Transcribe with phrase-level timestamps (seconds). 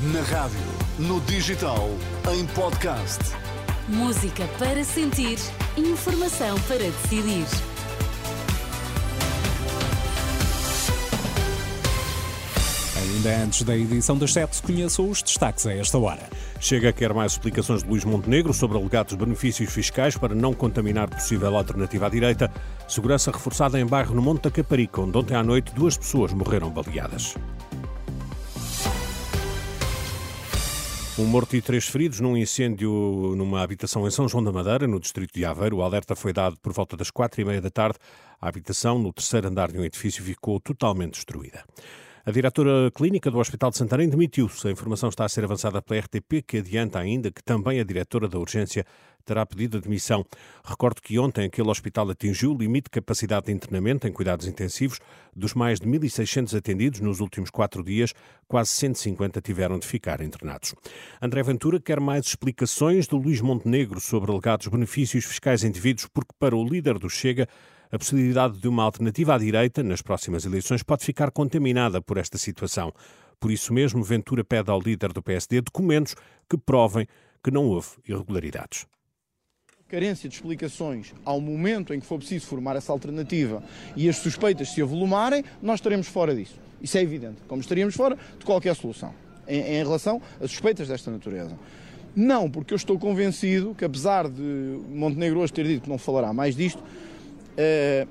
[0.00, 0.60] Na rádio,
[0.96, 1.90] no digital,
[2.32, 3.18] em podcast.
[3.88, 5.40] Música para sentir,
[5.76, 7.44] informação para decidir.
[12.96, 16.22] Ainda antes da edição das 7, conheça os destaques a esta hora.
[16.60, 21.10] Chega a quer mais explicações de Luís Montenegro sobre alegados benefícios fiscais para não contaminar
[21.10, 22.52] possível alternativa à direita.
[22.86, 26.70] Segurança reforçada em bairro no Monte da Caparica, onde ontem à noite duas pessoas morreram
[26.70, 27.34] baleadas.
[31.18, 35.00] Um morto e três feridos num incêndio numa habitação em São João da Madeira, no
[35.00, 35.78] distrito de Aveiro.
[35.78, 37.98] O alerta foi dado por volta das quatro e meia da tarde.
[38.40, 41.64] A habitação, no terceiro andar de um edifício, ficou totalmente destruída.
[42.28, 44.68] A diretora clínica do Hospital de Santarém demitiu-se.
[44.68, 48.28] A informação está a ser avançada pela RTP, que adianta ainda que também a diretora
[48.28, 48.84] da urgência
[49.24, 50.26] terá pedido admissão.
[50.62, 55.00] Recordo que ontem aquele hospital atingiu o limite de capacidade de internamento em cuidados intensivos.
[55.34, 58.12] Dos mais de 1.600 atendidos nos últimos quatro dias,
[58.46, 60.74] quase 150 tiveram de ficar internados.
[61.22, 66.54] André Ventura quer mais explicações do Luís Montenegro sobre alegados benefícios fiscais indevidos, porque para
[66.54, 67.48] o líder do Chega,
[67.90, 72.38] a possibilidade de uma alternativa à direita nas próximas eleições pode ficar contaminada por esta
[72.38, 72.92] situação.
[73.40, 76.14] Por isso mesmo, Ventura pede ao líder do PSD documentos
[76.48, 77.06] que provem
[77.42, 78.86] que não houve irregularidades
[79.88, 83.62] carência de explicações ao momento em que for preciso formar essa alternativa
[83.96, 86.56] e as suspeitas se avolumarem, nós estaremos fora disso.
[86.82, 89.14] Isso é evidente, como estaríamos fora de qualquer solução
[89.46, 91.58] em, em relação a suspeitas desta natureza.
[92.14, 94.42] Não, porque eu estou convencido que, apesar de
[94.90, 96.82] Montenegro hoje ter dito que não falará mais disto,
[97.58, 98.08] uh,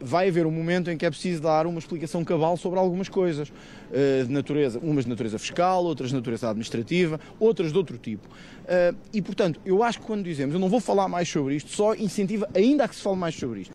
[0.00, 3.48] vai haver um momento em que é preciso dar uma explicação cabal sobre algumas coisas
[3.48, 8.26] uh, de natureza, umas de natureza fiscal, outras de natureza administrativa, outras de outro tipo.
[8.28, 11.70] Uh, e, portanto, eu acho que quando dizemos eu não vou falar mais sobre isto,
[11.70, 13.72] só incentiva ainda a que se fale mais sobre isto.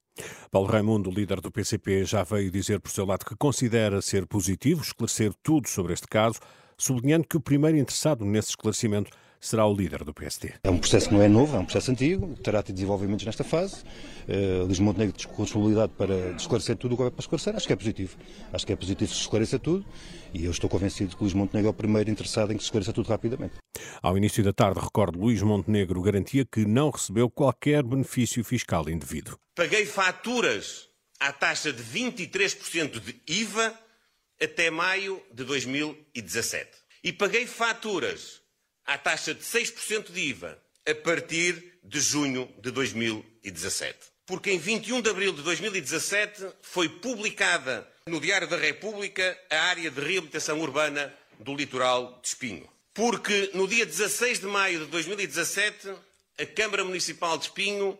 [0.49, 4.81] Paulo Raimundo, líder do PCP, já veio dizer por seu lado que considera ser positivo
[4.81, 6.39] esclarecer tudo sobre este caso,
[6.77, 9.11] sublinhando que o primeiro interessado nesse esclarecimento
[9.45, 10.53] será o líder do PSD.
[10.63, 13.43] É um processo que não é novo, é um processo antigo, terá tido desenvolvimentos nesta
[13.43, 13.83] fase.
[14.27, 17.55] Uh, Luís Montenegro tem responsabilidade para esclarecer tudo o que é para esclarecer.
[17.55, 18.17] Acho que é positivo.
[18.51, 19.85] Acho que é positivo se esclareça tudo
[20.33, 22.91] e eu estou convencido que Luís Montenegro é o primeiro interessado em que se esclareça
[22.91, 23.53] tudo rapidamente.
[24.01, 29.37] Ao início da tarde, recordo, Luís Montenegro garantia que não recebeu qualquer benefício fiscal indevido.
[29.55, 30.89] Paguei faturas
[31.19, 33.73] à taxa de 23% de IVA
[34.41, 36.67] até maio de 2017.
[37.03, 38.41] E paguei faturas
[38.85, 43.97] à taxa de 6% de IVA a partir de junho de 2017.
[44.25, 49.89] Porque em 21 de abril de 2017 foi publicada no Diário da República a área
[49.89, 52.69] de reabilitação urbana do litoral de Espinho.
[52.93, 55.93] Porque no dia 16 de maio de 2017
[56.39, 57.97] a Câmara Municipal de Espinho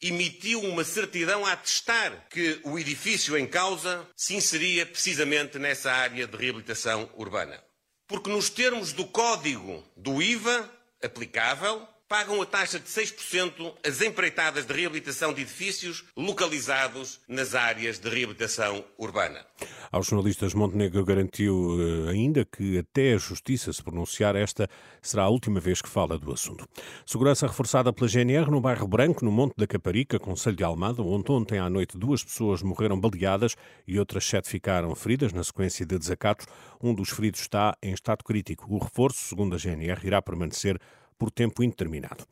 [0.00, 6.26] emitiu uma certidão a atestar que o edifício em causa se inseria precisamente nessa área
[6.26, 7.62] de reabilitação urbana.
[8.06, 10.70] Porque, nos termos do código do IVA
[11.02, 17.98] aplicável, pagam a taxa de 6% as empreitadas de reabilitação de edifícios localizados nas áreas
[17.98, 19.44] de reabilitação urbana.
[19.90, 24.68] Aos jornalistas, Montenegro garantiu eh, ainda que até a Justiça se pronunciar, esta
[25.00, 26.68] será a última vez que fala do assunto.
[27.04, 31.30] Segurança reforçada pela GNR no bairro Branco, no Monte da Caparica, Conselho de Almada, onde
[31.32, 33.56] ontem à noite duas pessoas morreram baleadas
[33.86, 36.46] e outras sete ficaram feridas na sequência de desacatos.
[36.82, 38.66] Um dos feridos está em estado crítico.
[38.68, 40.78] O reforço, segundo a GNR, irá permanecer
[41.18, 42.24] por tempo indeterminado.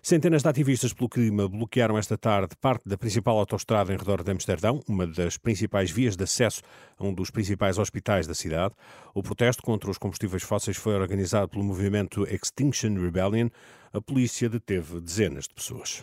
[0.00, 4.30] Centenas de ativistas pelo clima bloquearam esta tarde parte da principal autoestrada em redor de
[4.30, 6.62] Amsterdão, uma das principais vias de acesso
[6.96, 8.74] a um dos principais hospitais da cidade.
[9.12, 13.48] O protesto contra os combustíveis fósseis foi organizado pelo movimento Extinction Rebellion.
[13.92, 16.02] A polícia deteve dezenas de pessoas.